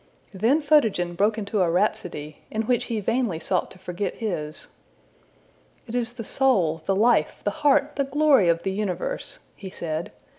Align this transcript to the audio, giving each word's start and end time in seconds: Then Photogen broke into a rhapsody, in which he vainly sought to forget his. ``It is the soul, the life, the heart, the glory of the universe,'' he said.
Then 0.33 0.63
Photogen 0.63 1.13
broke 1.13 1.37
into 1.37 1.61
a 1.61 1.69
rhapsody, 1.69 2.37
in 2.49 2.63
which 2.63 2.85
he 2.85 2.99
vainly 2.99 3.37
sought 3.39 3.69
to 3.69 3.77
forget 3.77 4.15
his. 4.15 4.69
``It 5.87 5.93
is 5.93 6.13
the 6.13 6.23
soul, 6.23 6.81
the 6.87 6.95
life, 6.95 7.41
the 7.43 7.51
heart, 7.61 7.97
the 7.97 8.03
glory 8.03 8.49
of 8.49 8.63
the 8.63 8.71
universe,'' 8.71 9.41
he 9.55 9.69
said. 9.69 10.11